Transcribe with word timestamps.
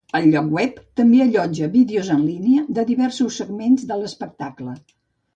El 0.17 0.23
lloc 0.35 0.45
web 0.57 0.77
també 0.99 1.17
allotja 1.25 1.67
vídeos 1.75 2.09
en 2.15 2.23
línia 2.29 2.63
de 2.77 2.85
diversos 2.87 3.37
segments 3.43 3.85
de 3.93 3.99
l'espectacle. 4.01 4.75